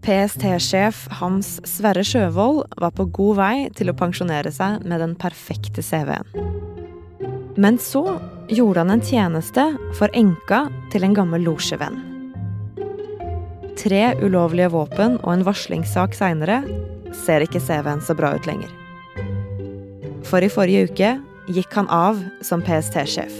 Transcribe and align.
PST-sjef 0.00 1.04
Hans 1.20 1.58
Sverre 1.68 2.02
Sjøvold 2.06 2.62
var 2.80 2.92
på 2.96 3.04
god 3.12 3.36
vei 3.36 3.54
til 3.76 3.92
å 3.92 3.96
pensjonere 3.96 4.52
seg 4.54 4.84
med 4.88 5.02
den 5.02 5.12
perfekte 5.20 5.84
CV-en. 5.84 6.28
Men 7.60 7.76
så 7.82 8.16
gjorde 8.48 8.84
han 8.84 8.94
en 8.94 9.04
tjeneste 9.04 9.66
for 9.98 10.12
enka 10.16 10.62
til 10.92 11.04
en 11.04 11.16
gammel 11.16 11.44
losjevenn. 11.44 12.00
Tre 13.80 14.02
ulovlige 14.20 14.70
våpen 14.72 15.18
og 15.20 15.34
en 15.34 15.44
varslingssak 15.44 16.16
seinere 16.16 16.62
ser 17.24 17.44
ikke 17.44 17.60
CV-en 17.60 18.00
så 18.04 18.16
bra 18.16 18.32
ut 18.36 18.48
lenger. 18.48 18.72
For 20.24 20.40
i 20.44 20.52
forrige 20.52 20.88
uke 20.88 21.14
gikk 21.50 21.76
han 21.76 21.90
av 21.92 22.20
som 22.46 22.64
PST-sjef. 22.64 23.34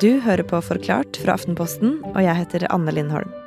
Du 0.00 0.20
hører 0.24 0.46
på 0.46 0.62
Forklart 0.64 1.18
fra 1.20 1.34
Aftenposten, 1.36 1.98
og 2.14 2.22
jeg 2.24 2.38
heter 2.44 2.70
Anne 2.72 2.94
Lindholm. 2.94 3.39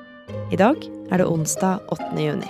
I 0.54 0.58
dag 0.60 0.84
er 1.10 1.18
det 1.18 1.26
onsdag 1.26 1.80
8. 1.90 2.12
juni. 2.22 2.46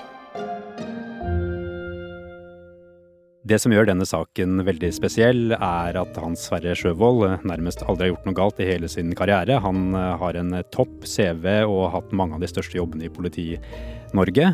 Det 3.48 3.60
som 3.64 3.72
gjør 3.72 3.88
denne 3.88 4.04
saken 4.08 4.60
veldig 4.68 4.90
spesiell, 4.92 5.54
er 5.56 6.00
at 6.02 6.18
Hans 6.20 6.42
Sverre 6.50 6.74
Sjøvold 6.76 7.46
nærmest 7.48 7.86
aldri 7.88 8.10
har 8.10 8.12
gjort 8.12 8.26
noe 8.28 8.36
galt 8.36 8.60
i 8.60 8.68
hele 8.68 8.90
sin 8.92 9.14
karriere. 9.16 9.56
Han 9.64 9.96
eh, 9.96 10.10
har 10.20 10.36
en 10.36 10.52
topp 10.76 11.06
CV 11.08 11.48
og 11.62 11.78
har 11.86 11.94
hatt 11.94 12.12
mange 12.20 12.36
av 12.36 12.44
de 12.44 12.50
største 12.52 12.76
jobbene 12.76 13.08
i 13.08 13.12
Politi-Norge. 13.14 14.50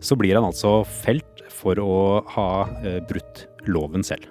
Så 0.00 0.16
blir 0.16 0.38
han 0.38 0.48
altså 0.48 0.78
felt 1.02 1.42
for 1.52 1.76
å 1.82 1.98
ha 2.32 2.48
eh, 2.80 3.02
brutt 3.10 3.44
loven 3.68 4.06
selv. 4.08 4.24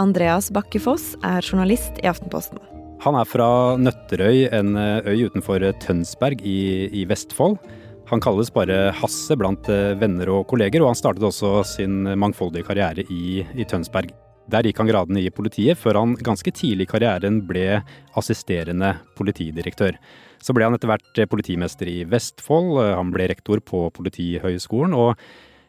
Andreas 0.00 0.48
Bakkefoss 0.54 1.10
er 1.20 1.44
journalist 1.44 2.00
i 2.00 2.08
Aftenposten. 2.08 2.62
Han 3.04 3.20
er 3.20 3.28
fra 3.28 3.50
Nøtterøy, 3.76 4.48
en 4.56 4.80
eh, 4.80 5.12
øy 5.12 5.28
utenfor 5.28 5.66
Tønsberg 5.84 6.40
i, 6.40 6.88
i 6.88 7.04
Vestfold. 7.10 7.60
Han 8.08 8.22
kalles 8.24 8.48
bare 8.54 8.88
Hasse 8.96 9.36
blant 9.36 9.68
eh, 9.68 9.92
venner 10.00 10.30
og 10.32 10.46
kolleger, 10.48 10.80
og 10.80 10.94
han 10.94 10.98
startet 10.98 11.26
også 11.28 11.60
sin 11.68 12.06
mangfoldige 12.16 12.64
karriere 12.64 13.04
i, 13.12 13.42
i 13.44 13.66
Tønsberg. 13.68 14.14
Der 14.48 14.64
gikk 14.64 14.78
han 14.80 14.88
gradene 14.88 15.20
i 15.20 15.32
politiet, 15.34 15.76
før 15.76 16.00
han 16.00 16.14
ganske 16.24 16.52
tidlig 16.56 16.86
i 16.86 16.88
karrieren 16.88 17.42
ble 17.44 17.82
assisterende 18.16 18.94
politidirektør. 19.18 19.98
Så 20.40 20.54
ble 20.56 20.64
han 20.64 20.76
etter 20.76 20.88
hvert 20.88 21.20
politimester 21.28 21.90
i 21.90 21.98
Vestfold, 22.08 22.78
han 22.96 23.12
ble 23.12 23.28
rektor 23.28 23.60
på 23.60 23.84
Politihøgskolen, 23.92 24.96
og 24.96 25.18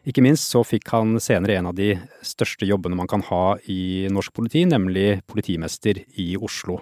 ikke 0.07 0.23
minst 0.23 0.47
så 0.53 0.63
fikk 0.63 0.87
han 0.95 1.17
senere 1.19 1.59
en 1.59 1.67
av 1.73 1.75
de 1.75 1.91
største 2.23 2.67
jobbene 2.69 2.95
man 3.01 3.09
kan 3.11 3.25
ha 3.27 3.57
i 3.67 4.07
norsk 4.13 4.31
politi, 4.37 4.63
nemlig 4.69 5.25
politimester 5.27 5.99
i 6.15 6.31
Oslo. 6.39 6.79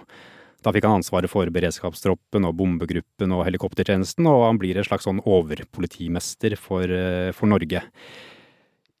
Da 0.64 0.72
fikk 0.74 0.88
han 0.88 0.98
ansvaret 0.98 1.30
for 1.30 1.46
beredskapstroppen 1.54 2.46
og 2.48 2.56
bombegruppen 2.58 3.34
og 3.34 3.44
helikoptertjenesten, 3.46 4.26
og 4.26 4.48
han 4.48 4.58
blir 4.58 4.78
en 4.78 4.86
slags 4.86 5.06
sånn 5.06 5.20
overpolitimester 5.22 6.56
for, 6.58 6.82
eh, 6.90 7.30
for 7.30 7.46
Norge. 7.46 7.82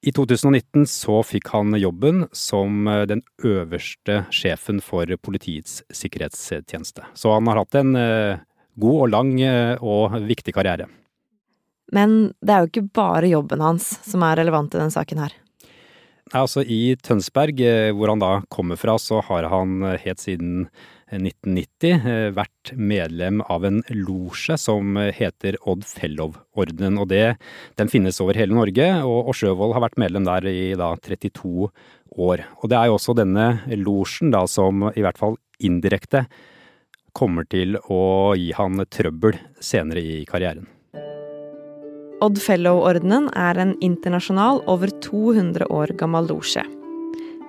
I 0.06 0.12
2019 0.14 0.86
så 0.86 1.18
fikk 1.26 1.48
han 1.50 1.74
jobben 1.74 2.28
som 2.30 2.86
eh, 2.86 3.06
den 3.10 3.24
øverste 3.42 4.20
sjefen 4.30 4.78
for 4.80 5.10
Politiets 5.18 5.82
sikkerhetstjeneste. 5.90 7.02
Så 7.18 7.34
han 7.34 7.50
har 7.50 7.58
hatt 7.58 7.74
en 7.74 7.96
eh, 7.96 8.38
god 8.78 9.00
og 9.02 9.10
lang 9.10 9.32
og 9.82 10.14
viktig 10.22 10.54
karriere. 10.54 10.86
Men 11.90 12.32
det 12.38 12.54
er 12.54 12.62
jo 12.62 12.70
ikke 12.70 12.92
bare 12.94 13.32
jobben 13.32 13.64
hans 13.64 13.96
som 14.06 14.22
er 14.22 14.38
relevant 14.38 14.70
i 14.76 14.78
denne 14.78 14.94
saken 14.94 15.18
her. 15.18 15.34
Altså 16.36 16.62
I 16.62 16.94
Tønsberg, 17.02 17.58
hvor 17.96 18.12
han 18.12 18.22
da 18.22 18.30
kommer 18.52 18.78
fra, 18.78 18.94
så 19.00 19.18
har 19.24 19.48
han 19.50 19.82
helt 20.04 20.22
siden 20.22 20.68
1990 21.12 22.08
eh, 22.08 22.28
vært 22.36 22.72
medlem 22.76 23.40
av 23.48 23.64
en 23.68 23.80
losje 23.94 24.58
som 24.60 24.96
heter 24.96 25.58
Odd 25.68 25.86
Fellow-ordenen. 25.88 26.98
og 26.98 27.08
det, 27.08 27.38
Den 27.76 27.88
finnes 27.88 28.20
over 28.20 28.36
hele 28.38 28.54
Norge, 28.54 28.88
og, 29.04 29.30
og 29.30 29.38
Sjøvold 29.38 29.74
har 29.76 29.86
vært 29.88 30.00
medlem 30.00 30.28
der 30.28 30.48
i 30.50 30.74
da 30.78 30.94
32 30.96 31.68
år. 32.18 32.44
Og 32.62 32.68
Det 32.68 32.78
er 32.78 32.86
jo 32.86 32.98
også 32.98 33.16
denne 33.16 33.48
losjen 33.76 34.34
som 34.46 34.90
i 34.94 35.04
hvert 35.04 35.18
fall 35.18 35.38
indirekte 35.58 36.26
kommer 37.16 37.46
til 37.50 37.78
å 37.90 38.34
gi 38.38 38.52
han 38.54 38.84
trøbbel 38.86 39.38
senere 39.60 40.02
i 40.02 40.24
karrieren. 40.28 40.68
Odd 42.22 42.40
Fellow-ordenen 42.42 43.28
er 43.38 43.60
en 43.62 43.76
internasjonal, 43.84 44.64
over 44.66 44.90
200 45.04 45.68
år 45.70 45.94
gammel 45.98 46.26
losje. 46.32 46.64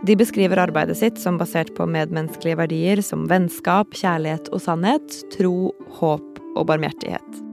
De 0.07 0.15
beskriver 0.15 0.61
arbeidet 0.61 0.95
sitt 0.97 1.19
som 1.19 1.37
basert 1.39 1.73
på 1.75 1.87
medmenneskelige 1.89 2.61
verdier 2.61 3.01
som 3.03 3.25
vennskap, 3.27 3.91
kjærlighet 3.99 4.47
og 4.55 4.63
sannhet, 4.63 5.17
tro, 5.35 5.73
håp 5.99 6.39
og 6.55 6.67
barmhjertighet. 6.69 7.43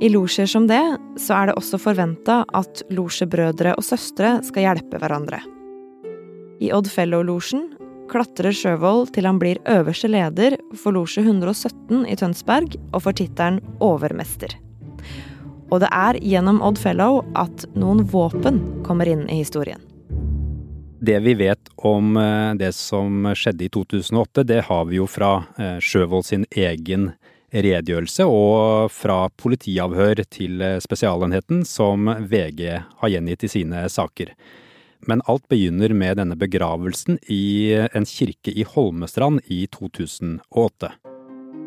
I 0.00 0.08
losjer 0.12 0.48
som 0.48 0.66
det, 0.68 0.82
så 1.20 1.36
er 1.36 1.48
det 1.48 1.56
også 1.60 1.80
forventa 1.80 2.42
at 2.56 2.82
losjebrødre 2.92 3.74
og 3.76 3.84
-søstre 3.84 4.42
skal 4.44 4.62
hjelpe 4.62 5.00
hverandre. 5.00 5.40
I 6.60 6.72
Odd 6.72 6.88
Fellow-losjen 6.88 7.68
klatrer 8.10 8.52
Sjøvold 8.52 9.12
til 9.14 9.24
han 9.24 9.38
blir 9.38 9.60
øverste 9.64 10.08
leder 10.08 10.56
for 10.76 10.92
losje 10.92 11.22
117 11.22 12.06
i 12.06 12.16
Tønsberg 12.16 12.76
og 12.92 13.02
får 13.02 13.12
tittelen 13.12 13.60
overmester. 13.80 14.56
Og 15.70 15.80
det 15.80 15.88
er 15.92 16.18
gjennom 16.20 16.62
Odd 16.62 16.78
Fellow 16.78 17.24
at 17.34 17.64
noen 17.74 18.04
våpen 18.04 18.82
kommer 18.82 19.08
inn 19.08 19.28
i 19.28 19.40
historien. 19.44 19.89
Det 21.00 21.18
vi 21.18 21.32
vet 21.34 21.70
om 21.76 22.16
eh, 22.16 22.54
det 22.60 22.74
som 22.76 23.24
skjedde 23.32 23.64
i 23.64 23.70
2008, 23.72 24.42
det 24.44 24.60
har 24.66 24.84
vi 24.84 24.98
jo 24.98 25.06
fra 25.08 25.46
eh, 25.56 25.78
Sjøvold 25.80 26.26
sin 26.28 26.44
egen 26.52 27.14
redegjørelse 27.56 28.26
og 28.28 28.92
fra 28.92 29.30
politiavhør 29.40 30.20
til 30.28 30.60
eh, 30.60 30.76
Spesialenheten 30.84 31.64
som 31.64 32.04
VG 32.04 32.60
har 33.00 33.14
gjengitt 33.14 33.48
i 33.48 33.52
sine 33.56 33.86
saker. 33.88 34.34
Men 35.08 35.24
alt 35.24 35.48
begynner 35.48 35.96
med 35.96 36.20
denne 36.20 36.36
begravelsen 36.36 37.16
i 37.32 37.72
en 37.72 38.04
kirke 38.04 38.52
i 38.52 38.68
Holmestrand 38.68 39.40
i 39.48 39.64
2008. 39.72 40.92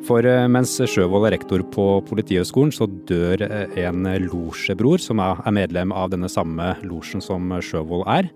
For 0.05 0.27
mens 0.51 0.77
Sjøvold 0.77 1.25
er 1.25 1.39
rektor 1.39 1.63
på 1.73 2.03
Politihøgskolen, 2.05 2.69
så 2.75 2.85
dør 2.85 3.41
en 3.81 4.05
losjebror 4.27 5.01
som 5.01 5.23
er 5.23 5.41
medlem 5.55 5.95
av 5.95 6.11
denne 6.13 6.29
samme 6.29 6.75
losjen 6.85 7.23
som 7.23 7.49
Sjøvold 7.63 8.05
er. 8.13 8.29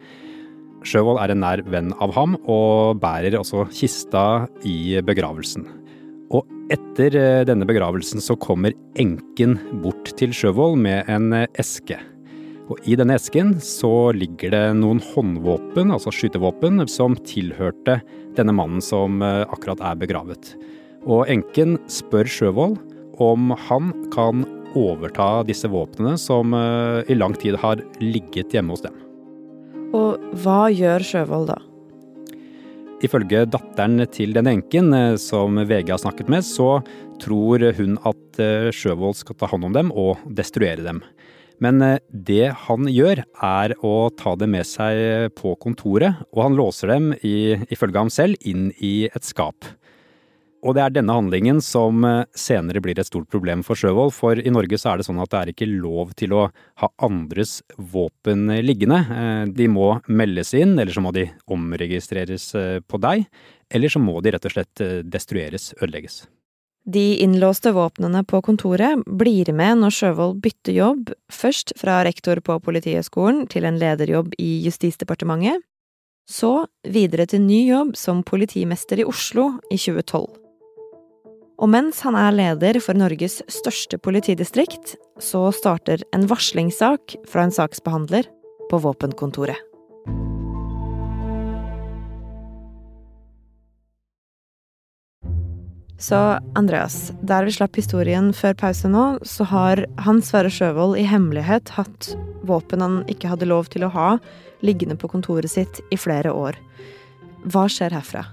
Sjøvold 0.86 1.20
er 1.24 1.34
en 1.34 1.42
nær 1.42 1.64
venn 1.70 1.90
av 2.04 2.14
ham, 2.18 2.38
og 2.46 3.00
bærer 3.02 3.40
også 3.40 3.66
kista 3.74 4.46
i 4.68 5.00
begravelsen. 5.06 5.66
Og 6.36 6.44
etter 6.74 7.16
eh, 7.16 7.46
denne 7.48 7.68
begravelsen 7.68 8.22
så 8.24 8.36
kommer 8.40 8.76
enken 9.00 9.56
bort 9.84 10.12
til 10.20 10.36
Sjøvold 10.36 10.78
med 10.84 11.08
en 11.12 11.32
eh, 11.36 11.48
eske. 11.60 12.00
Og 12.68 12.82
i 12.84 12.98
denne 13.00 13.16
esken 13.16 13.54
så 13.64 14.12
ligger 14.12 14.52
det 14.52 14.64
noen 14.82 15.00
håndvåpen, 15.14 15.94
altså 15.96 16.12
skytevåpen, 16.12 16.84
som 16.92 17.16
tilhørte 17.24 18.02
denne 18.36 18.56
mannen 18.56 18.84
som 18.84 19.24
eh, 19.24 19.46
akkurat 19.48 19.84
er 19.94 20.04
begravet. 20.04 20.54
Og 21.08 21.30
enken 21.32 21.78
spør 21.92 22.28
Sjøvold 22.28 22.78
om 23.24 23.54
han 23.70 23.96
kan 24.14 24.44
overta 24.78 25.42
disse 25.48 25.72
våpnene 25.72 26.20
som 26.22 26.52
i 26.54 27.16
lang 27.18 27.34
tid 27.40 27.58
har 27.58 27.82
ligget 28.04 28.54
hjemme 28.54 28.76
hos 28.76 28.84
dem. 28.84 29.07
Og 29.96 30.24
hva 30.44 30.68
gjør 30.74 31.06
Sjøvold 31.06 31.52
da? 31.54 31.58
Ifølge 33.06 33.44
datteren 33.46 34.02
til 34.10 34.34
den 34.34 34.50
enken 34.50 34.90
eh, 34.96 35.16
som 35.22 35.60
VG 35.60 35.92
har 35.94 36.02
snakket 36.02 36.32
med, 36.34 36.46
så 36.46 36.80
tror 37.22 37.68
hun 37.78 38.00
at 38.10 38.40
eh, 38.42 38.70
Sjøvold 38.74 39.20
skal 39.20 39.38
ta 39.38 39.50
hånd 39.52 39.68
om 39.70 39.76
dem 39.76 39.92
og 39.94 40.24
destruere 40.26 40.82
dem. 40.82 41.04
Men 41.62 41.84
eh, 41.86 42.00
det 42.10 42.50
han 42.66 42.90
gjør, 42.90 43.22
er 43.46 43.76
å 43.86 43.94
ta 44.18 44.34
dem 44.42 44.56
med 44.58 44.66
seg 44.66 45.30
på 45.38 45.54
kontoret, 45.62 46.26
og 46.34 46.44
han 46.48 46.58
låser 46.58 46.96
dem, 46.96 47.12
ifølge 47.22 48.02
ham 48.02 48.12
selv, 48.14 48.42
inn 48.42 48.72
i 48.82 49.12
et 49.12 49.30
skap. 49.30 49.70
Og 50.66 50.74
det 50.74 50.82
er 50.82 50.94
denne 50.96 51.14
handlingen 51.14 51.60
som 51.62 52.06
eh, 52.08 52.24
senere 52.38 52.82
blir 52.82 52.98
et 52.98 53.08
stort 53.08 53.30
problem 53.30 53.62
for 53.66 53.78
Sjøvold, 53.78 54.14
for 54.16 54.40
i 54.40 54.54
Norge 54.54 54.80
så 54.82 54.92
er 54.92 55.00
det 55.00 55.08
sånn 55.08 55.22
at 55.22 55.30
det 55.34 55.42
er 55.42 55.52
ikke 55.54 55.68
lov 55.70 56.16
til 56.18 56.34
å 56.34 56.48
ha 56.82 56.90
andres 57.06 57.60
våpen 57.78 58.50
liggende. 58.66 59.04
Eh, 59.06 59.44
de 59.54 59.68
må 59.70 59.92
meldes 60.10 60.56
inn, 60.58 60.74
eller 60.80 60.94
så 60.96 61.04
må 61.06 61.14
de 61.16 61.28
omregistreres 61.54 62.50
eh, 62.58 62.80
på 62.82 63.02
deg, 63.04 63.28
eller 63.70 63.94
så 63.94 64.02
må 64.02 64.18
de 64.24 64.34
rett 64.34 64.50
og 64.50 64.56
slett 64.56 64.84
destrueres, 65.06 65.74
ødelegges. 65.78 66.24
De 66.88 67.18
innlåste 67.20 67.74
våpnene 67.76 68.22
på 68.24 68.40
kontoret 68.48 69.02
blir 69.20 69.52
med 69.52 69.82
når 69.82 69.94
Sjøvold 69.94 70.38
bytter 70.42 70.78
jobb, 70.78 71.12
først 71.28 71.76
fra 71.78 72.00
rektor 72.08 72.40
på 72.40 72.56
Politihøgskolen 72.64 73.44
til 73.52 73.68
en 73.68 73.78
lederjobb 73.82 74.32
i 74.40 74.54
Justisdepartementet, 74.64 75.60
så 76.28 76.66
videre 76.88 77.28
til 77.28 77.44
ny 77.44 77.62
jobb 77.68 77.96
som 78.00 78.24
politimester 78.24 79.04
i 79.04 79.08
Oslo 79.08 79.54
i 79.68 79.76
2012. 79.76 80.47
Og 81.58 81.72
mens 81.74 82.04
han 82.06 82.14
er 82.18 82.36
leder 82.38 82.78
for 82.84 82.98
Norges 82.98 83.40
største 83.50 83.98
politidistrikt, 83.98 84.94
så 85.18 85.48
starter 85.56 86.04
en 86.14 86.28
varslingssak 86.30 87.18
fra 87.26 87.48
en 87.48 87.54
saksbehandler 87.54 88.30
på 88.70 88.82
våpenkontoret. 88.84 89.58
Så 95.98 96.18
Andreas, 96.54 97.12
der 97.26 97.48
vi 97.48 97.56
slapp 97.56 97.76
historien 97.80 98.30
før 98.38 98.54
pause 98.54 98.90
nå, 98.94 99.18
så 99.26 99.48
har 99.50 99.82
Hans 100.06 100.30
Sverre 100.30 100.54
Sjøvold 100.54 100.94
i 101.02 101.08
hemmelighet 101.10 101.74
hatt 101.74 102.12
våpen 102.46 102.86
han 102.86 103.02
ikke 103.10 103.34
hadde 103.34 103.50
lov 103.50 103.74
til 103.74 103.88
å 103.88 103.94
ha, 103.98 104.10
liggende 104.62 105.00
på 105.02 105.10
kontoret 105.10 105.50
sitt 105.50 105.82
i 105.90 105.98
flere 105.98 106.38
år. 106.38 106.62
Hva 107.50 107.66
skjer 107.66 107.98
herfra? 107.98 108.28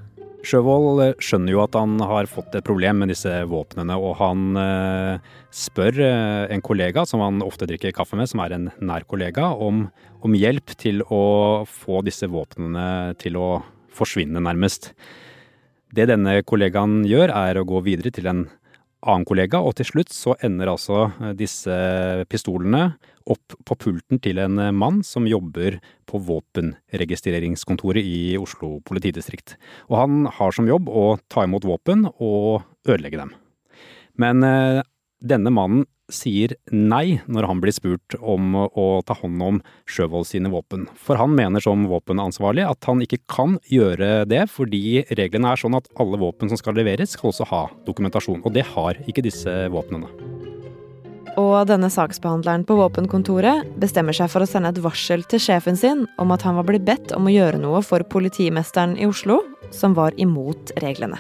Sjøvold 0.45 1.03
eh, 1.03 1.15
skjønner 1.23 1.55
jo 1.55 1.63
at 1.65 1.77
han 1.79 1.97
har 2.05 2.29
fått 2.31 2.55
et 2.57 2.67
problem 2.67 3.01
med 3.03 3.11
disse 3.13 3.33
våpnene, 3.49 3.97
og 3.97 4.17
han 4.21 4.59
eh, 4.61 5.31
spør 5.55 6.01
eh, 6.05 6.55
en 6.55 6.65
kollega 6.65 7.07
som 7.09 7.23
han 7.25 7.45
ofte 7.45 7.69
drikker 7.71 7.95
kaffe 7.97 8.19
med, 8.19 8.29
som 8.31 8.43
er 8.45 8.57
en 8.57 8.69
nær 8.85 9.07
kollega, 9.09 9.51
om, 9.55 9.87
om 10.25 10.37
hjelp 10.37 10.77
til 10.81 11.03
å 11.09 11.65
få 11.69 12.03
disse 12.07 12.29
våpnene 12.31 13.15
til 13.21 13.41
å 13.41 13.49
forsvinne, 13.95 14.43
nærmest. 14.43 14.93
Det 15.95 16.09
denne 16.11 16.41
kollegaen 16.47 17.03
gjør, 17.09 17.33
er 17.33 17.61
å 17.61 17.67
gå 17.69 17.81
videre 17.87 18.13
til 18.15 18.29
en 18.31 18.47
annen 19.05 19.27
kollega, 19.29 19.61
og 19.61 19.77
til 19.79 19.89
slutt 19.89 20.13
så 20.15 20.35
ender 20.45 20.73
altså 20.73 21.09
disse 21.37 21.75
pistolene 22.31 22.95
opp 23.31 23.57
på 23.65 23.77
pulten 23.81 24.21
til 24.25 24.41
en 24.43 24.61
mann 24.77 25.01
som 25.07 25.29
jobber 25.29 25.79
på 26.09 26.21
våpenregistreringskontoret 26.27 28.05
i 28.05 28.37
Oslo 28.41 28.79
politidistrikt. 28.85 29.57
Og 29.89 30.01
han 30.03 30.27
har 30.39 30.57
som 30.57 30.69
jobb 30.69 30.91
å 30.91 31.07
ta 31.33 31.47
imot 31.47 31.65
våpen 31.69 32.09
og 32.15 32.65
ødelegge 32.89 33.23
dem. 33.23 33.33
Men 34.21 34.45
eh, 34.47 34.83
denne 35.25 35.53
mannen 35.55 35.87
sier 36.13 36.53
nei 36.69 37.21
når 37.33 37.47
han 37.49 37.61
blir 37.63 37.73
spurt 37.73 38.17
om 38.21 38.59
å 38.61 38.87
ta 39.09 39.17
hånd 39.17 39.41
om 39.43 39.61
Sjøvold 39.89 40.29
sine 40.29 40.51
våpen. 40.53 40.85
For 41.01 41.17
han 41.17 41.33
mener 41.37 41.65
som 41.65 41.87
våpenansvarlig 41.89 42.67
at 42.69 42.85
han 42.91 43.01
ikke 43.05 43.23
kan 43.31 43.57
gjøre 43.73 44.27
det, 44.29 44.45
fordi 44.53 45.01
reglene 45.17 45.55
er 45.55 45.61
sånn 45.61 45.79
at 45.79 45.89
alle 46.01 46.21
våpen 46.21 46.53
som 46.53 46.61
skal 46.61 46.77
leveres, 46.77 47.17
skal 47.17 47.33
også 47.33 47.49
ha 47.49 47.65
dokumentasjon. 47.89 48.45
Og 48.45 48.53
det 48.53 48.67
har 48.75 49.01
ikke 49.09 49.25
disse 49.25 49.55
våpnene. 49.73 50.13
Og 51.41 51.57
denne 51.67 51.89
saksbehandleren 51.91 52.63
på 52.69 52.77
våpenkontoret 52.79 53.73
bestemmer 53.83 54.15
seg 54.15 54.29
for 54.31 54.45
å 54.45 54.47
sende 54.47 54.71
et 54.71 54.79
varsel 54.85 55.25
til 55.27 55.43
sjefen 55.43 55.79
sin 55.79 56.05
om 56.23 56.31
at 56.31 56.45
han 56.47 56.55
var 56.61 56.69
blitt 56.69 56.87
bedt 56.87 57.17
om 57.17 57.27
å 57.27 57.33
gjøre 57.33 57.59
noe 57.65 57.81
for 57.83 58.05
politimesteren 58.07 58.95
i 59.01 59.09
Oslo, 59.09 59.41
som 59.75 59.97
var 59.99 60.15
imot 60.21 60.77
reglene. 60.85 61.19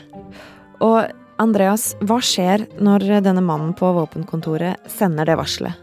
Og 0.85 1.09
Andreas, 1.43 1.93
hva 2.07 2.21
skjer 2.23 2.63
når 2.79 3.09
denne 3.25 3.43
mannen 3.43 3.73
på 3.75 3.89
våpenkontoret 3.97 4.85
sender 4.91 5.27
det 5.27 5.35
varselet? 5.41 5.81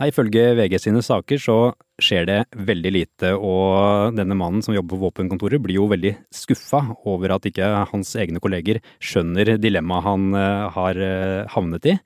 Nei, 0.00 0.08
Ifølge 0.08 0.54
VG 0.56 0.78
sine 0.80 1.02
saker 1.04 1.38
så 1.38 1.56
skjer 2.02 2.24
det 2.26 2.38
veldig 2.56 2.92
lite, 2.96 3.34
og 3.36 4.16
denne 4.16 4.34
mannen 4.38 4.64
som 4.64 4.74
jobber 4.74 4.96
på 4.96 5.02
våpenkontoret 5.04 5.62
blir 5.62 5.76
jo 5.76 5.90
veldig 5.92 6.14
skuffa 6.34 6.80
over 7.06 7.36
at 7.36 7.46
ikke 7.46 7.68
hans 7.92 8.14
egne 8.18 8.40
kolleger 8.42 8.80
skjønner 8.96 9.54
dilemmaet 9.62 10.08
han 10.08 10.24
eh, 10.40 10.64
har 10.74 11.02
eh, 11.04 11.52
havnet 11.52 11.92
i. 11.92 11.98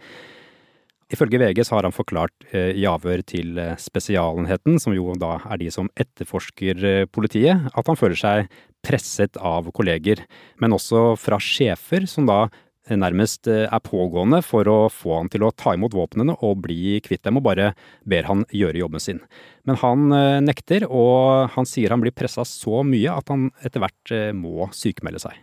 Ifølge 1.15 1.39
VG 1.39 1.63
så 1.63 1.77
har 1.77 1.87
han 1.87 1.95
forklart 1.95 2.49
eh, 2.51 2.73
i 2.75 2.87
avhør 2.91 3.23
til 3.23 3.59
eh, 3.63 3.77
Spesialenheten, 3.79 4.81
som 4.83 4.95
jo 4.95 5.15
da 5.15 5.37
er 5.47 5.61
de 5.61 5.71
som 5.71 5.91
etterforsker 5.95 6.83
eh, 6.83 7.07
politiet, 7.07 7.69
at 7.71 7.91
han 7.91 7.99
føler 7.99 8.19
seg 8.19 8.57
presset 8.87 9.39
av 9.39 9.69
kolleger, 9.75 10.25
men 10.63 10.75
også 10.75 11.13
fra 11.19 11.39
sjefer 11.43 12.09
som 12.11 12.27
da 12.27 12.47
nærmest 12.87 13.49
er 13.51 13.81
pågående 13.83 14.39
for 14.47 14.69
å 14.71 14.77
få 14.95 15.17
han 15.17 15.31
til 15.31 15.43
å 15.43 15.51
ta 15.51 15.73
imot 15.75 15.97
våpnene 15.99 16.37
og 16.47 16.61
bli 16.63 17.01
kvitt 17.03 17.25
dem, 17.27 17.41
og 17.41 17.43
bare 17.43 17.73
ber 18.07 18.29
han 18.29 18.45
gjøre 18.55 18.79
jobben 18.79 19.03
sin. 19.03 19.19
Men 19.67 19.81
han 19.81 20.05
nekter, 20.47 20.87
og 20.87 21.51
han 21.57 21.67
sier 21.67 21.91
han 21.91 22.05
blir 22.05 22.15
pressa 22.15 22.47
så 22.47 22.85
mye 22.87 23.11
at 23.11 23.35
han 23.35 23.49
etter 23.67 23.83
hvert 23.83 24.15
må 24.39 24.71
sykemelde 24.71 25.25
seg. 25.27 25.35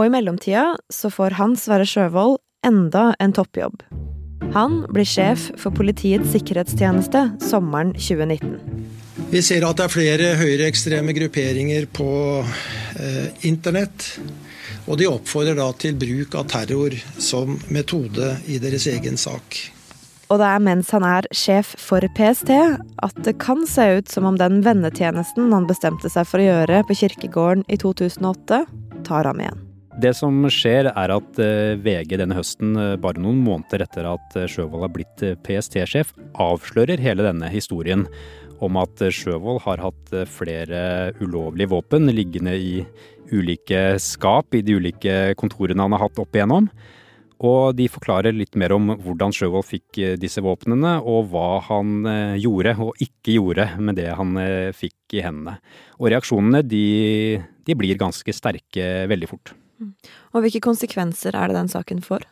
Og 0.00 0.08
i 0.08 0.14
mellomtida 0.16 0.70
så 0.88 1.12
får 1.12 1.36
Hans 1.36 1.68
Sverre 1.68 1.84
Sjøvold 1.84 2.40
enda 2.64 3.10
en 3.20 3.36
toppjobb. 3.36 3.84
Han 4.54 4.80
blir 4.90 5.06
sjef 5.06 5.50
for 5.62 5.70
Politiets 5.70 6.32
sikkerhetstjeneste 6.34 7.20
sommeren 7.44 7.92
2019. 7.94 8.56
Vi 9.30 9.42
ser 9.46 9.62
at 9.62 9.78
det 9.78 9.84
er 9.84 9.92
flere 9.92 10.30
høyreekstreme 10.40 11.14
grupperinger 11.14 11.86
på 11.94 12.10
eh, 12.42 13.28
internett. 13.46 14.08
Og 14.90 14.98
de 14.98 15.06
oppfordrer 15.06 15.54
da 15.54 15.68
til 15.78 15.94
bruk 15.94 16.34
av 16.40 16.48
terror 16.50 16.96
som 17.22 17.54
metode 17.70 18.32
i 18.50 18.58
deres 18.58 18.88
egen 18.90 19.20
sak. 19.20 19.60
Og 20.30 20.42
det 20.42 20.50
er 20.50 20.66
mens 20.66 20.90
han 20.94 21.06
er 21.06 21.30
sjef 21.30 21.76
for 21.78 22.02
PST 22.18 22.50
at 22.50 23.22
det 23.22 23.38
kan 23.42 23.62
se 23.70 23.86
ut 24.00 24.10
som 24.10 24.26
om 24.26 24.38
den 24.38 24.64
vennetjenesten 24.66 25.54
han 25.54 25.70
bestemte 25.70 26.10
seg 26.10 26.26
for 26.26 26.42
å 26.42 26.50
gjøre 26.50 26.82
på 26.90 26.98
kirkegården 27.04 27.66
i 27.70 27.78
2008, 27.78 28.64
tar 29.06 29.30
ham 29.30 29.42
igjen. 29.42 29.66
Det 30.00 30.12
som 30.16 30.46
skjer 30.48 30.86
er 30.88 31.12
at 31.12 31.38
eh, 31.42 31.76
VG 31.82 32.14
denne 32.20 32.36
høsten, 32.38 32.72
eh, 32.78 32.94
bare 33.00 33.20
noen 33.20 33.40
måneder 33.44 33.82
etter 33.84 34.06
at 34.08 34.36
eh, 34.38 34.46
Sjøvold 34.48 34.86
har 34.86 34.92
blitt 34.94 35.24
PST-sjef, 35.44 36.14
avslører 36.40 37.02
hele 37.02 37.26
denne 37.26 37.50
historien 37.52 38.06
om 38.64 38.78
at 38.80 39.02
Sjøvold 39.12 39.60
har 39.66 39.82
hatt 39.82 40.14
flere 40.30 40.80
ulovlige 41.20 41.72
våpen 41.74 42.08
liggende 42.14 42.54
i 42.56 42.72
ulike 43.34 43.98
skap 44.00 44.56
i 44.56 44.62
de 44.64 44.78
ulike 44.78 45.18
kontorene 45.40 45.84
han 45.84 45.96
har 45.96 46.06
hatt 46.06 46.20
opp 46.22 46.36
igjennom. 46.38 46.70
Og 47.44 47.76
de 47.76 47.88
forklarer 47.90 48.36
litt 48.36 48.56
mer 48.60 48.72
om 48.76 48.94
hvordan 49.00 49.36
Sjøvold 49.36 49.68
fikk 49.68 50.00
disse 50.20 50.44
våpnene, 50.44 50.98
og 51.00 51.32
hva 51.32 51.48
han 51.68 52.04
gjorde 52.40 52.76
og 52.84 53.00
ikke 53.00 53.36
gjorde 53.36 53.72
med 53.80 54.00
det 54.00 54.12
han 54.16 54.36
fikk 54.76 55.16
i 55.16 55.24
hendene. 55.24 55.56
Og 56.00 56.12
reaksjonene 56.12 56.64
de, 56.64 57.40
de 57.64 57.80
blir 57.80 58.00
ganske 58.00 58.36
sterke 58.36 58.92
veldig 59.08 59.32
fort. 59.32 59.56
Og 59.80 60.44
hvilke 60.44 60.62
konsekvenser 60.64 61.36
er 61.36 61.50
det 61.50 61.58
den 61.58 61.72
saken 61.72 62.04
får? 62.04 62.26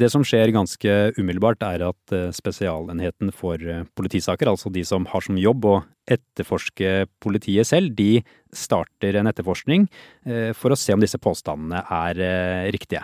Det 0.00 0.06
som 0.12 0.22
skjer 0.22 0.52
ganske 0.54 0.92
umiddelbart, 1.18 1.64
er 1.66 1.82
at 1.88 2.14
eh, 2.14 2.30
Spesialenheten 2.34 3.32
for 3.34 3.58
eh, 3.58 3.82
politisaker, 3.98 4.52
altså 4.52 4.70
de 4.70 4.84
som 4.86 5.08
har 5.10 5.24
som 5.26 5.38
jobb 5.40 5.66
å 5.66 5.80
etterforske 6.10 7.08
politiet 7.22 7.66
selv, 7.66 7.96
de 7.98 8.22
starter 8.54 9.18
en 9.18 9.30
etterforskning 9.30 9.88
eh, 10.24 10.54
for 10.54 10.70
å 10.70 10.78
se 10.78 10.94
om 10.94 11.02
disse 11.02 11.18
påstandene 11.18 11.82
er 11.90 12.22
riktige. 12.70 13.02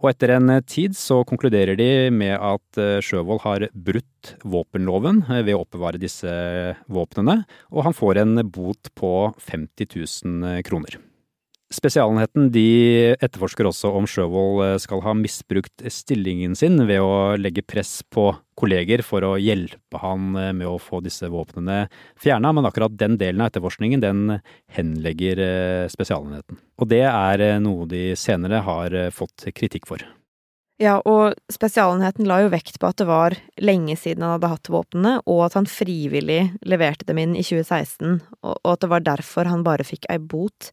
Og 0.00 0.10
etter 0.10 0.34
en 0.34 0.56
tid 0.68 0.96
så 0.98 1.20
konkluderer 1.24 1.78
de 1.78 2.10
med 2.12 2.34
at 2.34 2.80
Sjøvold 3.04 3.40
har 3.44 3.68
brutt 3.72 4.34
våpenloven 4.42 5.22
ved 5.30 5.54
å 5.54 5.62
oppbevare 5.62 6.02
disse 6.02 6.28
våpnene, 6.92 7.44
og 7.72 7.86
han 7.86 7.96
får 7.96 8.20
en 8.24 8.42
bot 8.52 8.92
på 8.98 9.14
50 9.46 9.94
000 9.94 10.64
kroner. 10.66 10.98
Spesialenheten 11.74 12.50
de 12.54 13.14
etterforsker 13.18 13.66
også 13.66 13.90
om 13.98 14.06
Sjøvold 14.08 14.62
eh, 14.64 14.76
skal 14.82 15.02
ha 15.04 15.14
misbrukt 15.18 15.84
stillingen 15.90 16.54
sin 16.58 16.78
ved 16.86 17.02
å 17.02 17.34
legge 17.40 17.64
press 17.66 17.98
på 18.06 18.30
kolleger 18.58 19.02
for 19.06 19.26
å 19.26 19.34
hjelpe 19.40 20.00
han 20.02 20.34
eh, 20.38 20.52
med 20.54 20.68
å 20.70 20.78
få 20.78 21.02
disse 21.04 21.30
våpnene 21.32 21.86
fjerna, 22.20 22.52
men 22.54 22.68
akkurat 22.68 22.94
den 22.98 23.18
delen 23.18 23.42
av 23.42 23.50
etterforskningen 23.50 24.04
den 24.04 24.36
henlegger 24.76 25.42
eh, 25.42 25.86
Spesialenheten. 25.90 26.60
Og 26.78 26.90
det 26.90 27.04
er 27.08 27.46
noe 27.62 27.88
de 27.90 28.12
senere 28.18 28.62
har 28.66 28.94
fått 29.14 29.48
kritikk 29.54 29.88
for. 29.90 30.04
Ja, 30.82 30.98
og 31.06 31.36
Spesialenheten 31.54 32.26
la 32.26 32.40
jo 32.42 32.50
vekt 32.50 32.80
på 32.82 32.88
at 32.90 32.98
det 32.98 33.06
var 33.06 33.36
lenge 33.62 33.94
siden 33.98 34.24
han 34.26 34.36
hadde 34.36 34.50
hatt 34.50 34.70
våpnene, 34.74 35.16
og 35.30 35.44
at 35.46 35.58
han 35.58 35.70
frivillig 35.70 36.48
leverte 36.66 37.06
dem 37.06 37.20
inn 37.22 37.36
i 37.38 37.44
2016, 37.46 38.18
og 38.42 38.72
at 38.72 38.82
det 38.82 38.90
var 38.90 39.06
derfor 39.06 39.50
han 39.50 39.62
bare 39.66 39.86
fikk 39.86 40.08
ei 40.10 40.18
bot. 40.18 40.72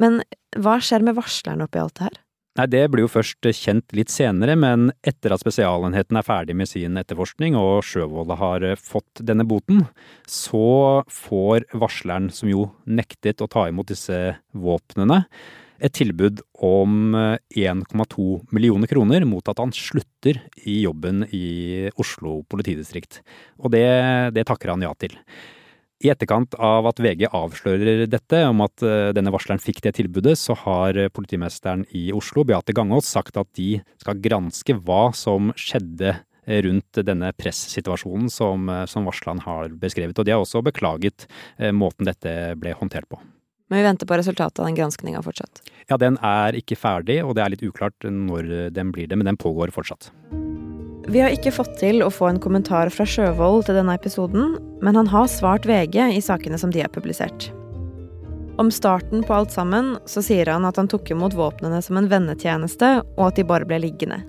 Men 0.00 0.22
hva 0.58 0.78
skjer 0.82 1.04
med 1.06 1.16
varsleren 1.18 1.64
oppi 1.64 1.82
alt 1.82 1.96
det 1.98 2.08
her? 2.08 2.20
Nei, 2.54 2.68
Det 2.70 2.84
blir 2.90 3.02
jo 3.02 3.10
først 3.10 3.42
kjent 3.58 3.90
litt 3.98 4.12
senere, 4.14 4.54
men 4.54 4.92
etter 5.02 5.34
at 5.34 5.42
Spesialenheten 5.42 6.18
er 6.18 6.26
ferdig 6.26 6.54
med 6.54 6.70
sin 6.70 6.94
etterforskning 7.00 7.56
og 7.58 7.82
Sjøvold 7.82 8.30
har 8.38 8.66
fått 8.78 9.24
denne 9.26 9.42
boten, 9.42 9.88
så 10.22 11.02
får 11.10 11.66
varsleren, 11.74 12.30
som 12.30 12.50
jo 12.50 12.68
nektet 12.86 13.42
å 13.42 13.50
ta 13.50 13.66
imot 13.66 13.90
disse 13.90 14.36
våpnene, 14.54 15.24
et 15.82 15.92
tilbud 15.98 16.44
om 16.62 17.16
1,2 17.50 18.28
millioner 18.54 18.88
kroner 18.88 19.26
mot 19.26 19.50
at 19.50 19.58
han 19.58 19.74
slutter 19.74 20.38
i 20.62 20.78
jobben 20.84 21.26
i 21.34 21.90
Oslo 21.98 22.38
politidistrikt. 22.46 23.18
Og 23.58 23.74
det, 23.74 23.84
det 24.38 24.46
takker 24.46 24.70
han 24.72 24.86
ja 24.86 24.94
til. 24.94 25.18
I 26.02 26.10
etterkant 26.10 26.56
av 26.58 26.88
at 26.90 26.98
VG 27.00 27.28
avslører 27.30 28.04
dette, 28.10 28.40
om 28.48 28.64
at 28.66 28.82
eh, 28.82 29.12
denne 29.14 29.32
varsleren 29.32 29.62
fikk 29.62 29.80
det 29.84 29.94
tilbudet, 30.00 30.34
så 30.40 30.56
har 30.64 30.98
politimesteren 31.14 31.86
i 31.94 32.08
Oslo, 32.16 32.42
Beate 32.44 32.74
Gangås, 32.76 33.08
sagt 33.14 33.38
at 33.40 33.48
de 33.54 33.78
skal 34.02 34.22
granske 34.24 34.76
hva 34.82 35.08
som 35.16 35.52
skjedde 35.54 36.16
rundt 36.46 37.00
denne 37.06 37.32
pressituasjonen 37.32 38.30
som, 38.30 38.68
eh, 38.68 38.86
som 38.86 39.04
varsleren 39.04 39.40
har 39.40 39.68
beskrevet. 39.68 40.18
Og 40.18 40.24
de 40.24 40.34
har 40.34 40.42
også 40.42 40.62
beklaget 40.62 41.26
eh, 41.58 41.72
måten 41.72 42.04
dette 42.04 42.54
ble 42.60 42.74
håndtert 42.74 43.08
på. 43.08 43.20
Men 43.70 43.80
vi 43.80 43.86
venter 43.86 44.06
på 44.06 44.18
resultatet 44.20 44.60
av 44.60 44.68
den 44.68 44.76
granskninga 44.76 45.22
fortsatt? 45.24 45.62
Ja, 45.88 45.96
den 45.96 46.18
er 46.20 46.52
ikke 46.58 46.76
ferdig, 46.76 47.22
og 47.24 47.34
det 47.34 47.44
er 47.44 47.54
litt 47.54 47.64
uklart 47.64 47.96
når 48.04 48.70
den 48.76 48.92
blir 48.92 49.08
det, 49.08 49.16
men 49.16 49.26
den 49.26 49.40
pågår 49.40 49.72
fortsatt. 49.72 50.12
Vi 51.06 51.20
har 51.20 51.34
ikke 51.34 51.52
fått 51.52 51.74
til 51.76 52.00
å 52.00 52.08
få 52.12 52.30
en 52.30 52.40
kommentar 52.40 52.88
fra 52.92 53.04
Sjøvold 53.04 53.66
til 53.66 53.76
denne 53.76 53.96
episoden, 53.98 54.54
men 54.80 54.96
han 54.96 55.10
har 55.12 55.28
svart 55.28 55.66
VG 55.68 55.98
i 56.16 56.22
sakene 56.24 56.56
som 56.60 56.72
de 56.72 56.80
har 56.80 56.92
publisert. 56.94 57.50
Om 58.56 58.70
starten 58.72 59.24
på 59.26 59.34
alt 59.34 59.52
sammen 59.52 59.96
så 60.08 60.22
sier 60.24 60.48
han 60.48 60.64
at 60.64 60.78
han 60.80 60.88
tok 60.88 61.10
imot 61.12 61.36
våpnene 61.36 61.82
som 61.84 61.98
en 62.00 62.08
vennetjeneste, 62.08 63.02
og 63.18 63.26
at 63.26 63.36
de 63.36 63.44
bare 63.44 63.68
ble 63.68 63.82
liggende. 63.84 64.22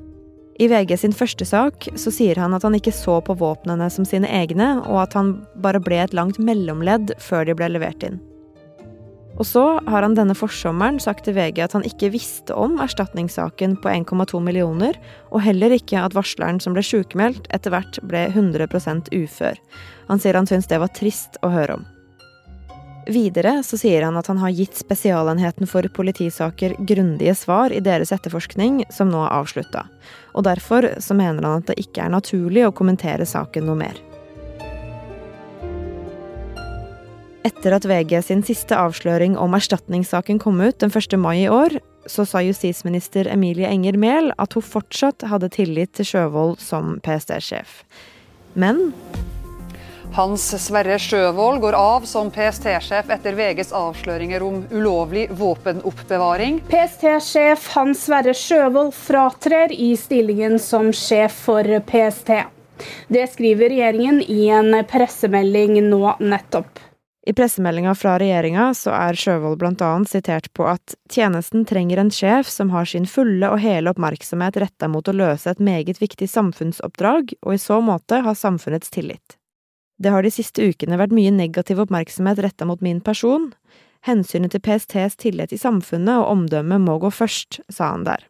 I 0.59 0.67
VG 0.71 0.97
sin 0.99 1.15
første 1.15 1.47
sak 1.47 1.87
så 1.99 2.11
sier 2.11 2.39
han 2.39 2.55
at 2.55 2.63
han 2.63 2.75
ikke 2.75 2.93
så 2.95 3.19
på 3.23 3.35
våpnene 3.39 3.87
som 3.91 4.07
sine 4.07 4.27
egne, 4.27 4.77
og 4.83 5.05
at 5.05 5.15
han 5.15 5.35
bare 5.63 5.83
ble 5.83 5.99
et 6.03 6.15
langt 6.15 6.39
mellomledd 6.39 7.15
før 7.23 7.47
de 7.47 7.55
ble 7.55 7.71
levert 7.75 8.03
inn. 8.07 8.19
Og 9.35 9.43
så 9.47 9.63
har 9.83 10.05
han 10.05 10.15
denne 10.15 10.35
forsommeren 10.37 10.99
sagt 11.03 11.25
til 11.27 11.35
VG 11.35 11.59
at 11.65 11.75
han 11.75 11.83
ikke 11.87 12.13
visste 12.13 12.55
om 12.55 12.77
erstatningssaken 12.83 13.75
på 13.83 13.91
1,2 13.91 14.39
millioner, 14.43 14.95
og 15.31 15.43
heller 15.43 15.75
ikke 15.75 15.99
at 15.99 16.15
varsleren 16.15 16.61
som 16.63 16.75
ble 16.75 16.83
sykemeldt, 16.85 17.49
etter 17.55 17.73
hvert 17.73 17.99
ble 18.07 18.29
100% 18.31 19.11
ufør. 19.11 19.59
Han 20.07 20.23
sier 20.23 20.39
han 20.39 20.47
syns 20.47 20.71
det 20.71 20.79
var 20.79 20.93
trist 20.95 21.39
å 21.43 21.51
høre 21.51 21.79
om. 21.81 21.85
Videre 23.05 23.59
så 23.61 23.77
sier 23.77 24.01
han 24.01 24.15
at 24.17 24.31
han 24.31 24.39
har 24.41 24.55
gitt 24.55 24.79
Spesialenheten 24.79 25.69
for 25.69 25.85
politisaker 25.93 26.73
grundige 26.89 27.35
svar 27.37 27.75
i 27.75 27.83
deres 27.83 28.15
etterforskning, 28.15 28.81
som 28.89 29.11
nå 29.11 29.19
er 29.27 29.35
avslutta. 29.35 29.85
Og 30.33 30.47
derfor 30.47 30.89
så 31.03 31.13
mener 31.17 31.45
han 31.45 31.61
at 31.61 31.69
det 31.69 31.79
ikke 31.85 32.07
er 32.07 32.15
naturlig 32.15 32.65
å 32.65 32.73
kommentere 32.73 33.27
saken 33.29 33.69
noe 33.69 33.83
mer. 33.83 34.01
Etter 37.45 37.75
at 37.77 37.85
VG 37.85 38.23
sin 38.25 38.41
siste 38.41 38.73
avsløring 38.73 39.35
om 39.37 39.53
erstatningssaken 39.53 40.39
kom 40.41 40.57
ut 40.65 40.79
den 40.81 40.89
1. 40.89 41.13
mai 41.21 41.43
i 41.43 41.49
år, 41.51 41.77
så 42.09 42.25
sa 42.25 42.41
justisminister 42.41 43.29
Emilie 43.29 43.69
Enger 43.69 43.99
Mehl 44.01 44.31
at 44.41 44.55
hun 44.57 44.65
fortsatt 44.65 45.21
hadde 45.29 45.51
tillit 45.53 45.93
til 45.93 46.07
Sjøvold 46.09 46.57
som 46.63 46.95
PST-sjef. 47.05 47.83
Men 48.57 48.87
hans 50.15 50.47
Sverre 50.63 50.97
Sjøvold 51.01 51.59
går 51.61 51.77
av 51.77 52.07
som 52.09 52.31
PST-sjef 52.33 53.13
etter 53.13 53.37
VGs 53.37 53.69
avsløringer 53.77 54.41
om 54.45 54.63
ulovlig 54.73 55.27
våpenoppbevaring. 55.37 56.63
PST-sjef 56.71 57.69
Hans 57.75 58.07
Sverre 58.07 58.33
Sjøvold 58.33 58.93
fratrer 58.97 59.75
i 59.75 59.91
stillingen 59.99 60.57
som 60.57 60.89
sjef 60.95 61.37
for 61.45 61.77
PST. 61.91 62.33
Det 63.13 63.29
skriver 63.35 63.69
regjeringen 63.69 64.23
i 64.25 64.49
en 64.49 64.73
pressemelding 64.89 65.77
nå 65.91 66.17
nettopp. 66.25 66.81
I 67.27 67.33
pressemeldinga 67.33 67.95
fra 67.95 68.19
regjeringa 68.21 68.67
så 68.77 68.91
er 68.93 69.17
Sjøvold 69.17 69.57
blant 69.57 69.81
annet 69.81 70.11
sitert 70.11 70.51
på 70.53 70.67
at 70.69 70.93
tjenesten 71.09 71.63
trenger 71.65 71.97
en 71.97 72.11
sjef 72.13 72.51
som 72.53 72.69
har 72.69 72.85
sin 72.85 73.07
fulle 73.09 73.49
og 73.49 73.63
hele 73.63 73.89
oppmerksomhet 73.89 74.59
retta 74.61 74.89
mot 74.93 75.09
å 75.09 75.15
løse 75.15 75.49
et 75.49 75.63
meget 75.63 75.97
viktig 76.03 76.27
samfunnsoppdrag, 76.29 77.33
og 77.41 77.55
i 77.55 77.61
så 77.61 77.79
måte 77.81 78.21
ha 78.21 78.35
samfunnets 78.37 78.93
tillit. 78.93 79.39
Det 79.97 80.13
har 80.13 80.21
de 80.21 80.29
siste 80.29 80.69
ukene 80.69 80.99
vært 81.01 81.15
mye 81.17 81.33
negativ 81.33 81.81
oppmerksomhet 81.81 82.43
retta 82.45 82.69
mot 82.69 82.85
min 82.85 83.01
person. 83.01 83.49
Hensynet 84.05 84.53
til 84.53 84.61
PSTs 84.61 85.17
tillit 85.17 85.55
i 85.55 85.57
samfunnet 85.57 86.19
og 86.21 86.29
omdømmet 86.29 86.85
må 86.85 86.99
gå 87.01 87.09
først, 87.09 87.63
sa 87.73 87.95
han 87.95 88.05
der. 88.05 88.27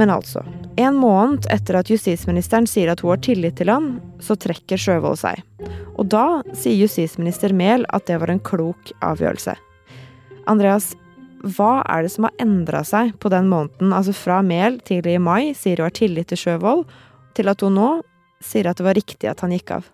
Men 0.00 0.08
altså, 0.08 0.46
en 0.76 0.96
måned 0.98 1.46
etter 1.54 1.78
at 1.78 1.90
justisministeren 1.90 2.66
sier 2.66 2.90
at 2.90 3.02
hun 3.04 3.12
har 3.14 3.22
tillit 3.22 3.56
til 3.60 3.70
han, 3.70 3.92
så 4.22 4.36
trekker 4.40 4.80
Sjøvold 4.80 5.20
seg. 5.20 5.40
Og 5.94 6.08
da 6.10 6.42
sier 6.56 6.80
justisminister 6.82 7.54
Mehl 7.54 7.86
at 7.94 8.08
det 8.10 8.18
var 8.22 8.32
en 8.32 8.42
klok 8.42 8.90
avgjørelse. 9.04 9.54
Andreas, 10.50 10.92
hva 11.44 11.84
er 11.92 12.04
det 12.04 12.12
som 12.14 12.26
har 12.26 12.34
endra 12.42 12.82
seg 12.86 13.12
på 13.20 13.30
den 13.32 13.50
måneden, 13.52 13.92
altså 13.94 14.14
fra 14.16 14.40
Mehl 14.42 14.80
tidlig 14.84 15.18
i 15.18 15.22
mai 15.22 15.52
sier 15.56 15.80
hun 15.80 15.88
har 15.90 15.96
tillit 15.96 16.32
til 16.32 16.40
Sjøvold, 16.40 16.86
til 17.36 17.50
at 17.52 17.62
hun 17.64 17.78
nå 17.78 17.90
sier 18.44 18.68
at 18.70 18.80
det 18.80 18.86
var 18.86 18.98
riktig 18.98 19.30
at 19.30 19.44
han 19.44 19.54
gikk 19.54 19.76
av? 19.78 19.86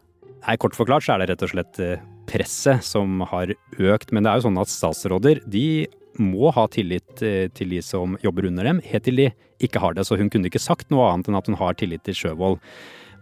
Nei, 0.47 0.57
Kort 0.61 0.79
forklart 0.79 1.05
så 1.05 1.15
er 1.15 1.23
det 1.23 1.35
rett 1.35 1.45
og 1.45 1.53
slett 1.53 1.81
eh, 1.85 2.01
presset 2.31 2.85
som 2.87 3.21
har 3.29 3.53
økt. 3.53 4.13
Men 4.15 4.25
det 4.25 4.33
er 4.33 4.41
jo 4.41 4.49
sånn 4.49 4.61
at 4.63 4.73
statsråder 4.73 5.43
de 5.51 5.67
må 6.19 6.51
ha 6.55 6.67
tillit 6.73 7.23
eh, 7.23 7.49
til 7.55 7.77
de 7.77 7.83
som 7.85 8.17
jobber 8.25 8.49
under 8.51 8.67
dem, 8.67 8.81
helt 8.87 9.07
til 9.07 9.21
de 9.21 9.29
ikke 9.63 9.83
har 9.83 9.95
det. 9.97 10.07
Så 10.09 10.19
hun 10.19 10.31
kunne 10.33 10.51
ikke 10.51 10.63
sagt 10.63 10.91
noe 10.93 11.11
annet 11.11 11.31
enn 11.31 11.39
at 11.39 11.51
hun 11.51 11.61
har 11.61 11.79
tillit 11.79 12.05
til 12.07 12.17
Sjøvold. 12.17 12.59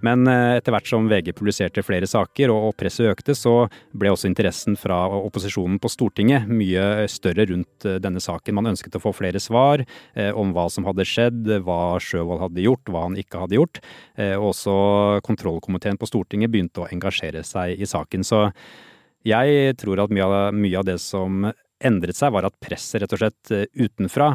Men 0.06 0.28
eh, 0.30 0.56
etter 0.60 0.72
hvert 0.74 0.86
som 0.86 1.08
VG 1.10 1.32
publiserte 1.34 1.82
flere 1.82 2.06
saker 2.06 2.52
og 2.54 2.76
presset 2.78 3.10
økte, 3.10 3.34
så 3.34 3.66
ble 3.98 4.12
også 4.14 4.28
interessen 4.30 4.78
fra 4.78 5.00
opposisjonen 5.18 5.80
på 5.82 5.90
Stortinget 5.90 6.46
mye 6.46 7.08
større 7.10 7.48
rundt 7.50 7.86
eh, 7.88 7.98
denne 8.02 8.22
saken. 8.22 8.56
Man 8.58 8.70
ønsket 8.72 8.98
å 8.98 9.02
få 9.02 9.12
flere 9.16 9.42
svar 9.42 9.82
om 10.38 10.52
hva 10.54 10.68
som 10.72 10.86
hadde 10.86 11.06
skjedd, 11.06 11.50
hva 11.66 11.98
Sjøvold 12.02 12.44
hadde 12.46 12.64
gjort, 12.64 12.90
hva 12.90 13.06
han 13.08 13.18
ikke 13.18 13.42
hadde 13.42 13.58
gjort. 13.58 13.80
Og 14.38 14.48
også 14.50 14.74
kontrollkomiteen 15.26 15.98
på 16.00 16.08
Stortinget 16.08 16.50
begynte 16.50 16.82
å 16.82 16.88
engasjere 16.90 17.44
seg 17.46 17.78
i 17.78 17.86
saken. 17.86 18.24
Så 18.26 18.48
jeg 19.26 19.74
tror 19.78 20.02
at 20.02 20.14
mye 20.14 20.26
av, 20.26 20.36
mye 20.56 20.78
av 20.80 20.86
det 20.88 20.98
som 21.02 21.46
endret 21.84 22.18
seg, 22.18 22.32
var 22.34 22.48
at 22.48 22.58
presset 22.62 23.02
rett 23.02 23.14
og 23.14 23.22
slett 23.22 23.52
utenfra 23.78 24.32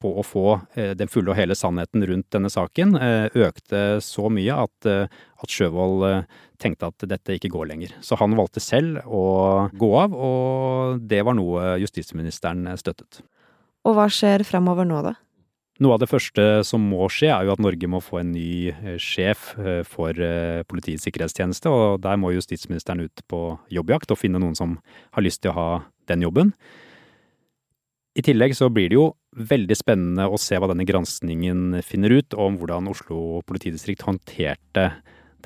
på 0.00 0.12
å 0.16 0.24
få 0.24 0.44
eh, 0.74 0.92
den 0.98 1.10
fulle 1.12 1.32
og 1.32 1.38
hele 1.38 1.56
sannheten 1.58 2.04
rundt 2.08 2.30
denne 2.32 2.50
saken, 2.52 2.96
eh, 2.96 3.26
økte 3.46 4.00
så 4.04 4.30
mye 4.32 4.56
at, 4.64 4.88
eh, 4.88 5.06
at 5.40 5.52
Sjøvold 5.52 6.06
tenkte 6.60 6.90
at 6.90 7.08
dette 7.08 7.36
ikke 7.36 7.52
går 7.52 7.70
lenger. 7.72 7.94
Så 8.04 8.18
han 8.20 8.36
valgte 8.38 8.62
selv 8.64 9.02
å 9.06 9.68
gå 9.76 9.90
av, 10.00 10.14
og 10.16 11.02
det 11.08 11.22
var 11.26 11.36
noe 11.36 11.74
justisministeren 11.80 12.68
støttet. 12.80 13.22
Og 13.88 13.96
hva 13.96 14.08
skjer 14.12 14.44
fremover 14.44 14.88
nå, 14.88 15.02
da? 15.04 15.16
Noe 15.80 15.96
av 15.96 16.02
det 16.02 16.10
første 16.10 16.42
som 16.68 16.82
må 16.84 17.06
skje, 17.08 17.30
er 17.32 17.46
jo 17.46 17.54
at 17.54 17.62
Norge 17.64 17.88
må 17.88 18.02
få 18.04 18.18
en 18.20 18.34
ny 18.34 18.98
sjef 19.00 19.54
for 19.88 20.12
Politiets 20.68 21.06
sikkerhetstjeneste, 21.08 21.72
og 21.72 22.02
der 22.04 22.20
må 22.20 22.34
justisministeren 22.34 23.06
ut 23.06 23.22
på 23.32 23.40
jobbjakt 23.72 24.12
og 24.12 24.20
finne 24.20 24.42
noen 24.42 24.58
som 24.58 24.76
har 25.16 25.24
lyst 25.24 25.40
til 25.40 25.54
å 25.54 25.56
ha 25.56 25.70
den 26.10 26.26
jobben. 26.26 26.52
I 28.18 28.24
tillegg 28.26 28.56
så 28.58 28.68
blir 28.74 28.90
det 28.90 28.98
jo 28.98 29.06
veldig 29.38 29.76
spennende 29.78 30.26
å 30.26 30.38
se 30.40 30.58
hva 30.58 30.68
denne 30.72 30.86
granskningen 30.88 31.78
finner 31.86 32.18
ut 32.18 32.34
om 32.34 32.58
hvordan 32.58 32.90
Oslo 32.90 33.40
politidistrikt 33.46 34.02
håndterte 34.06 34.90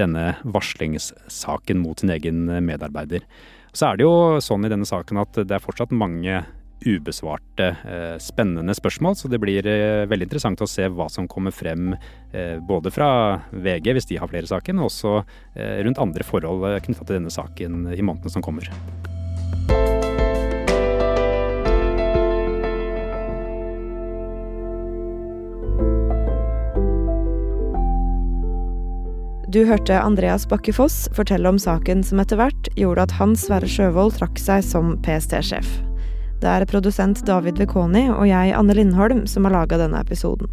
denne 0.01 0.33
varslingssaken 0.49 1.79
mot 1.79 2.01
sin 2.01 2.11
egen 2.15 2.49
medarbeider. 2.65 3.23
Så 3.75 3.91
er 3.91 3.99
det 3.99 4.07
jo 4.07 4.43
sånn 4.43 4.65
i 4.67 4.73
denne 4.73 4.89
saken 4.89 5.21
at 5.23 5.37
det 5.45 5.59
er 5.59 5.63
fortsatt 5.63 5.95
mange 5.95 6.41
ubesvarte, 6.85 7.77
eh, 7.85 8.19
spennende 8.19 8.75
spørsmål, 8.75 9.17
så 9.17 9.29
det 9.29 9.41
blir 9.41 9.67
eh, 9.67 10.05
veldig 10.11 10.29
interessant 10.29 10.61
å 10.61 10.69
se 10.69 10.89
hva 10.89 11.09
som 11.11 11.29
kommer 11.29 11.55
frem 11.55 11.95
eh, 11.95 12.59
både 12.61 12.93
fra 12.93 13.09
VG, 13.53 13.95
hvis 13.97 14.11
de 14.11 14.21
har 14.21 14.29
flere 14.29 14.51
saker, 14.51 14.77
men 14.77 14.89
også 14.89 15.17
rundt 15.55 16.01
andre 16.03 16.27
forhold 16.27 16.67
knytta 16.85 17.05
til 17.07 17.21
denne 17.21 17.33
saken 17.33 17.93
i 17.95 18.03
månedene 18.03 18.37
som 18.37 18.45
kommer. 18.45 18.69
Du 29.55 29.61
hørte 29.65 30.01
Andreas 30.03 30.49
Bakke 30.51 30.73
Foss 30.75 31.05
fortelle 31.15 31.47
om 31.47 31.59
saken 31.63 32.01
som 32.03 32.19
etter 32.19 32.41
hvert 32.41 32.69
gjorde 32.75 33.05
at 33.05 33.13
Hans 33.15 33.45
Sverre 33.47 33.69
Sjøvold 33.71 34.17
trakk 34.17 34.41
seg 34.43 34.65
som 34.67 34.97
PST-sjef. 35.05 35.69
Det 36.43 36.51
er 36.51 36.67
produsent 36.67 37.23
David 37.29 37.61
Vekoni 37.63 38.09
og 38.11 38.25
jeg, 38.27 38.51
Anne 38.59 38.75
Lindholm, 38.75 39.21
som 39.31 39.47
har 39.47 39.55
laga 39.55 39.79
denne 39.79 40.01
episoden. 40.03 40.51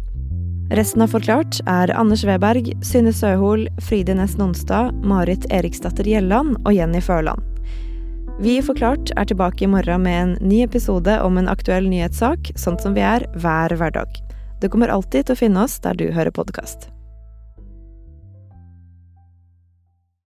Resten 0.78 1.02
av 1.02 1.10
Forklart 1.16 1.58
er 1.66 1.90
Anders 1.98 2.22
Weberg, 2.28 2.70
Synne 2.86 3.10
Søhol, 3.10 3.66
Fride 3.82 4.14
Næss 4.20 4.38
Nonstad, 4.38 4.94
Marit 5.02 5.50
Eriksdatter 5.50 6.06
Gjelland 6.06 6.54
og 6.62 6.70
Jenny 6.78 7.02
Førland. 7.02 7.42
Vi 8.38 8.60
i 8.60 8.62
Forklart 8.62 9.10
er 9.18 9.26
tilbake 9.26 9.66
i 9.66 9.72
morgen 9.74 10.06
med 10.06 10.20
en 10.20 10.38
ny 10.46 10.62
episode 10.68 11.18
om 11.26 11.42
en 11.42 11.50
aktuell 11.50 11.90
nyhetssak, 11.90 12.54
sånn 12.54 12.78
som 12.78 12.94
vi 12.94 13.02
er 13.02 13.26
hver 13.34 13.74
hverdag. 13.74 14.22
Du 14.62 14.70
kommer 14.70 14.94
alltid 14.94 15.26
til 15.26 15.34
å 15.34 15.42
finne 15.48 15.66
oss 15.66 15.80
der 15.82 15.98
du 15.98 16.12
hører 16.14 16.30
podkast. 16.30 16.92